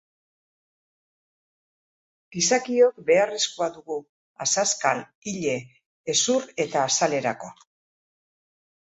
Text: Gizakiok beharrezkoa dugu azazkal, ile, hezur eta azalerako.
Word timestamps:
Gizakiok 2.35 2.95
beharrezkoa 3.09 3.67
dugu 3.75 3.97
azazkal, 4.45 5.01
ile, 5.33 5.53
hezur 6.15 6.49
eta 6.65 6.81
azalerako. 6.87 7.51